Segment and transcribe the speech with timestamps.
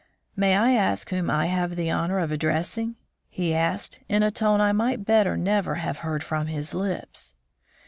[0.35, 2.95] "May I ask whom I have the honor of addressing?"
[3.29, 7.35] he asked, in a tone I might better never have heard from his lips.